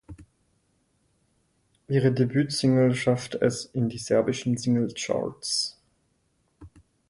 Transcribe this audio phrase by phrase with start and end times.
[1.87, 5.79] Ihre Debüt-Single schaffte es in die serbischen Singles-Charts.